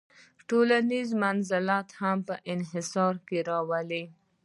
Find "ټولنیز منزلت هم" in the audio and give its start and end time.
0.47-2.17